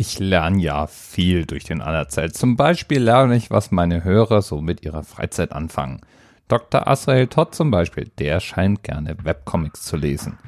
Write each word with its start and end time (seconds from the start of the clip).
Ich 0.00 0.20
lerne 0.20 0.62
ja 0.62 0.86
viel 0.86 1.44
durch 1.44 1.64
den 1.64 1.82
Anerzählt. 1.82 2.36
Zum 2.36 2.54
Beispiel 2.54 3.02
lerne 3.02 3.34
ich, 3.34 3.50
was 3.50 3.72
meine 3.72 4.04
Hörer 4.04 4.42
so 4.42 4.60
mit 4.60 4.84
ihrer 4.84 5.02
Freizeit 5.02 5.50
anfangen. 5.50 6.02
Dr. 6.46 6.86
Asrael 6.86 7.26
Todd 7.26 7.52
zum 7.52 7.72
Beispiel, 7.72 8.08
der 8.16 8.38
scheint 8.38 8.84
gerne 8.84 9.16
Webcomics 9.24 9.82
zu 9.82 9.96
lesen. 9.96 10.38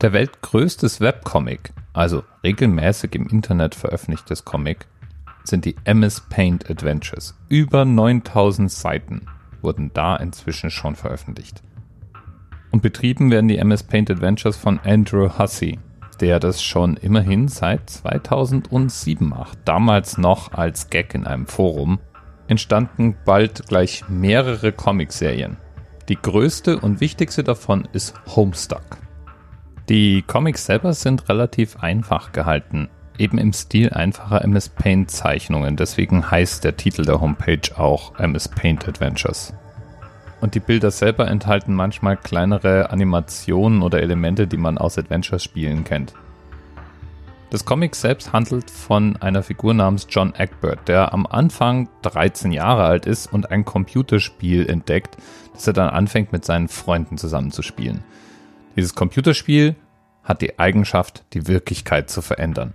Der 0.00 0.14
weltgrößtes 0.14 1.02
Webcomic, 1.02 1.74
also 1.92 2.22
regelmäßig 2.42 3.14
im 3.14 3.28
Internet 3.28 3.74
veröffentlichtes 3.74 4.46
Comic, 4.46 4.86
sind 5.44 5.66
die 5.66 5.76
MS 5.84 6.22
Paint 6.30 6.70
Adventures. 6.70 7.34
Über 7.50 7.84
9000 7.84 8.72
Seiten 8.72 9.26
wurden 9.60 9.90
da 9.92 10.16
inzwischen 10.16 10.70
schon 10.70 10.96
veröffentlicht. 10.96 11.62
Und 12.70 12.80
betrieben 12.80 13.30
werden 13.30 13.48
die 13.48 13.58
MS 13.58 13.82
Paint 13.82 14.10
Adventures 14.10 14.56
von 14.56 14.80
Andrew 14.82 15.38
Hussey, 15.38 15.78
der 16.20 16.40
das 16.40 16.62
schon 16.62 16.96
immerhin 16.96 17.48
seit 17.48 17.88
2007 17.90 19.28
macht. 19.28 19.58
Damals 19.64 20.18
noch 20.18 20.52
als 20.52 20.90
Gag 20.90 21.14
in 21.14 21.26
einem 21.26 21.46
Forum 21.46 21.98
entstanden 22.48 23.16
bald 23.24 23.66
gleich 23.66 24.08
mehrere 24.08 24.72
Comicserien. 24.72 25.56
Die 26.08 26.16
größte 26.16 26.78
und 26.78 27.00
wichtigste 27.00 27.42
davon 27.42 27.88
ist 27.92 28.14
Homestuck. 28.34 28.98
Die 29.88 30.22
Comics 30.22 30.66
selber 30.66 30.92
sind 30.92 31.28
relativ 31.28 31.76
einfach 31.80 32.32
gehalten, 32.32 32.88
eben 33.18 33.38
im 33.38 33.52
Stil 33.52 33.90
einfacher 33.90 34.42
MS 34.42 34.68
Paint 34.68 35.10
Zeichnungen, 35.10 35.76
deswegen 35.76 36.30
heißt 36.30 36.64
der 36.64 36.76
Titel 36.76 37.04
der 37.04 37.20
Homepage 37.20 37.76
auch 37.76 38.18
MS 38.18 38.48
Paint 38.48 38.88
Adventures. 38.88 39.52
Und 40.40 40.54
die 40.54 40.60
Bilder 40.60 40.90
selber 40.90 41.28
enthalten 41.28 41.74
manchmal 41.74 42.16
kleinere 42.16 42.90
Animationen 42.90 43.82
oder 43.82 44.00
Elemente, 44.00 44.46
die 44.46 44.58
man 44.58 44.78
aus 44.78 44.98
Adventure-Spielen 44.98 45.84
kennt. 45.84 46.14
Das 47.50 47.64
Comic 47.64 47.94
selbst 47.94 48.32
handelt 48.32 48.70
von 48.70 49.16
einer 49.16 49.42
Figur 49.42 49.72
namens 49.72 50.06
John 50.10 50.34
Egbert, 50.34 50.88
der 50.88 51.14
am 51.14 51.26
Anfang 51.26 51.88
13 52.02 52.50
Jahre 52.50 52.84
alt 52.84 53.06
ist 53.06 53.32
und 53.32 53.50
ein 53.50 53.64
Computerspiel 53.64 54.68
entdeckt, 54.68 55.16
das 55.54 55.66
er 55.66 55.72
dann 55.72 55.88
anfängt 55.88 56.32
mit 56.32 56.44
seinen 56.44 56.68
Freunden 56.68 57.18
zusammenzuspielen. 57.18 58.02
Dieses 58.74 58.94
Computerspiel 58.94 59.76
hat 60.24 60.42
die 60.42 60.58
Eigenschaft, 60.58 61.24
die 61.32 61.46
Wirklichkeit 61.46 62.10
zu 62.10 62.20
verändern. 62.20 62.74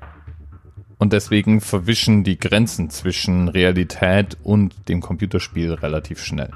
Und 0.98 1.14
deswegen 1.14 1.62
verwischen 1.62 2.24
die 2.24 2.40
Grenzen 2.40 2.90
zwischen 2.90 3.50
Realität 3.50 4.38
und 4.42 4.88
dem 4.88 5.02
Computerspiel 5.02 5.74
relativ 5.74 6.24
schnell. 6.24 6.52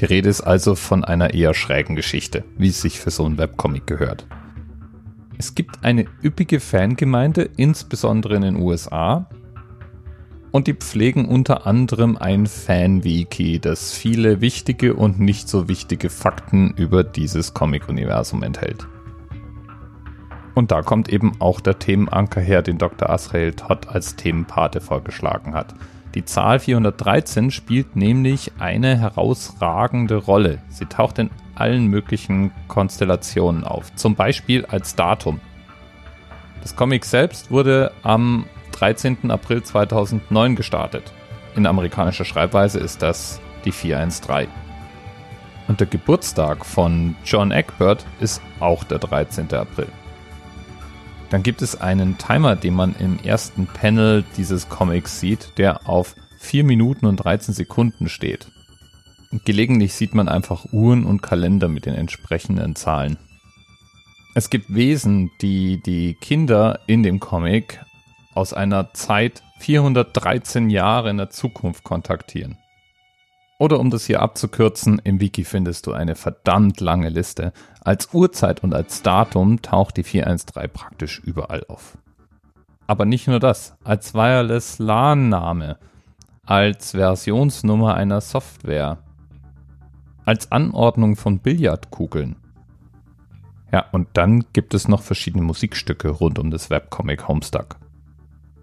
Die 0.00 0.06
Rede 0.06 0.30
ist 0.30 0.40
also 0.40 0.74
von 0.74 1.04
einer 1.04 1.34
eher 1.34 1.52
schrägen 1.52 1.94
Geschichte, 1.94 2.44
wie 2.56 2.68
es 2.68 2.80
sich 2.80 2.98
für 3.00 3.10
so 3.10 3.26
ein 3.26 3.36
Webcomic 3.36 3.86
gehört. 3.86 4.26
Es 5.36 5.54
gibt 5.54 5.84
eine 5.84 6.06
üppige 6.22 6.58
Fangemeinde, 6.58 7.50
insbesondere 7.56 8.36
in 8.36 8.42
den 8.42 8.56
USA, 8.56 9.28
und 10.52 10.66
die 10.66 10.74
pflegen 10.74 11.26
unter 11.26 11.66
anderem 11.66 12.16
ein 12.16 12.46
Fan-Wiki, 12.46 13.60
das 13.60 13.92
viele 13.92 14.40
wichtige 14.40 14.94
und 14.94 15.20
nicht 15.20 15.48
so 15.48 15.68
wichtige 15.68 16.10
Fakten 16.10 16.72
über 16.76 17.04
dieses 17.04 17.54
Comic-Universum 17.54 18.42
enthält. 18.42 18.86
Und 20.54 20.72
da 20.72 20.82
kommt 20.82 21.08
eben 21.08 21.40
auch 21.40 21.60
der 21.60 21.78
Themenanker 21.78 22.40
her, 22.40 22.62
den 22.62 22.78
Dr. 22.78 23.08
Asrael 23.10 23.52
Todd 23.52 23.86
als 23.88 24.16
Themenpate 24.16 24.80
vorgeschlagen 24.80 25.54
hat. 25.54 25.74
Die 26.14 26.24
Zahl 26.24 26.58
413 26.58 27.52
spielt 27.52 27.94
nämlich 27.94 28.52
eine 28.58 28.98
herausragende 28.98 30.16
Rolle. 30.16 30.58
Sie 30.68 30.86
taucht 30.86 31.20
in 31.20 31.30
allen 31.54 31.86
möglichen 31.86 32.50
Konstellationen 32.66 33.64
auf, 33.64 33.94
zum 33.94 34.16
Beispiel 34.16 34.66
als 34.66 34.96
Datum. 34.96 35.40
Das 36.62 36.74
Comic 36.74 37.04
selbst 37.04 37.50
wurde 37.50 37.92
am 38.02 38.46
13. 38.72 39.30
April 39.30 39.62
2009 39.62 40.56
gestartet. 40.56 41.12
In 41.54 41.66
amerikanischer 41.66 42.24
Schreibweise 42.24 42.80
ist 42.80 43.02
das 43.02 43.40
die 43.64 43.72
413. 43.72 44.48
Und 45.68 45.78
der 45.78 45.86
Geburtstag 45.86 46.66
von 46.66 47.14
John 47.24 47.52
Egbert 47.52 48.04
ist 48.18 48.42
auch 48.58 48.82
der 48.82 48.98
13. 48.98 49.54
April. 49.54 49.86
Dann 51.30 51.42
gibt 51.44 51.62
es 51.62 51.80
einen 51.80 52.18
Timer, 52.18 52.56
den 52.56 52.74
man 52.74 52.94
im 52.96 53.18
ersten 53.20 53.66
Panel 53.66 54.24
dieses 54.36 54.68
Comics 54.68 55.20
sieht, 55.20 55.56
der 55.58 55.88
auf 55.88 56.16
4 56.40 56.64
Minuten 56.64 57.06
und 57.06 57.16
13 57.16 57.54
Sekunden 57.54 58.08
steht. 58.08 58.48
Gelegentlich 59.44 59.94
sieht 59.94 60.12
man 60.12 60.28
einfach 60.28 60.66
Uhren 60.72 61.04
und 61.04 61.22
Kalender 61.22 61.68
mit 61.68 61.86
den 61.86 61.94
entsprechenden 61.94 62.74
Zahlen. 62.74 63.16
Es 64.34 64.50
gibt 64.50 64.74
Wesen, 64.74 65.30
die 65.40 65.80
die 65.80 66.14
Kinder 66.14 66.80
in 66.86 67.04
dem 67.04 67.20
Comic 67.20 67.80
aus 68.34 68.52
einer 68.52 68.92
Zeit 68.92 69.42
413 69.60 70.68
Jahre 70.70 71.10
in 71.10 71.18
der 71.18 71.30
Zukunft 71.30 71.84
kontaktieren. 71.84 72.56
Oder 73.60 73.78
um 73.78 73.90
das 73.90 74.06
hier 74.06 74.22
abzukürzen, 74.22 75.02
im 75.04 75.20
Wiki 75.20 75.44
findest 75.44 75.86
du 75.86 75.92
eine 75.92 76.14
verdammt 76.14 76.80
lange 76.80 77.10
Liste. 77.10 77.52
Als 77.82 78.08
Uhrzeit 78.14 78.64
und 78.64 78.72
als 78.72 79.02
Datum 79.02 79.60
taucht 79.60 79.98
die 79.98 80.02
413 80.02 80.70
praktisch 80.72 81.18
überall 81.18 81.66
auf. 81.68 81.98
Aber 82.86 83.04
nicht 83.04 83.28
nur 83.28 83.38
das, 83.38 83.76
als 83.84 84.14
Wireless 84.14 84.78
LAN-Name, 84.78 85.76
als 86.46 86.92
Versionsnummer 86.92 87.96
einer 87.96 88.22
Software, 88.22 88.96
als 90.24 90.50
Anordnung 90.50 91.16
von 91.16 91.40
Billardkugeln. 91.40 92.36
Ja, 93.72 93.84
und 93.92 94.08
dann 94.14 94.46
gibt 94.54 94.72
es 94.72 94.88
noch 94.88 95.02
verschiedene 95.02 95.44
Musikstücke 95.44 96.08
rund 96.08 96.38
um 96.38 96.50
das 96.50 96.70
Webcomic 96.70 97.28
Homestuck. 97.28 97.76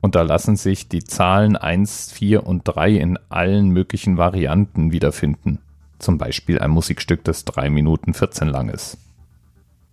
Und 0.01 0.15
da 0.15 0.21
lassen 0.21 0.55
sich 0.55 0.87
die 0.87 1.03
Zahlen 1.03 1.55
1, 1.55 2.11
4 2.11 2.45
und 2.45 2.63
3 2.63 2.91
in 2.91 3.19
allen 3.29 3.69
möglichen 3.69 4.17
Varianten 4.17 4.91
wiederfinden. 4.91 5.59
Zum 5.99 6.17
Beispiel 6.17 6.59
ein 6.59 6.69
Musikstück, 6.69 7.23
das 7.23 7.45
3 7.45 7.69
Minuten 7.69 8.13
14 8.13 8.47
lang 8.47 8.69
ist. 8.69 8.97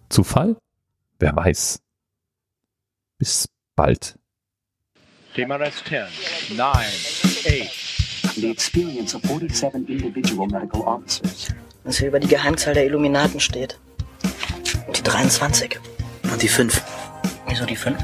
Zufall? 0.09 0.57
Wer 1.19 1.35
weiß. 1.35 1.81
Bis 3.19 3.49
bald. 3.75 4.19
TMRS 5.35 5.83
10, 5.89 6.57
9, 6.57 6.69
8. 6.69 8.35
The 8.37 8.51
experience 8.51 9.15
of 9.15 9.23
47 9.23 9.89
individual 9.89 10.47
medical 10.49 10.83
officers. 10.83 11.55
Was 11.85 11.99
hier 11.99 12.09
über 12.09 12.21
die 12.21 12.29
Geheimzahl 12.29 12.75
der 12.75 12.87
Illuminaten 12.87 13.41
steht. 13.41 13.79
Und 14.87 14.99
die 14.99 15.03
23. 15.03 15.79
Und 16.31 16.43
die 16.43 16.49
5. 16.49 16.83
Wieso 17.49 17.65
die 17.65 17.77
5? 17.77 17.97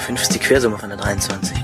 Die 0.00 0.06
50 0.06 0.40
Quersumme 0.40 0.78
von 0.78 0.88
der 0.88 0.96
23. 0.96 1.58